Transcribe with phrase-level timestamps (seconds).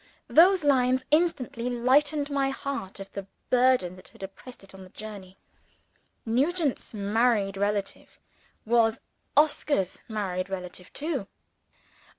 [0.29, 4.89] Those lines instantly lightened my heart of the burden that had oppressed it on the
[4.89, 5.37] journey.
[6.25, 8.17] Nugent's married relative
[8.65, 8.99] was
[9.37, 11.27] Oscar's married relative too.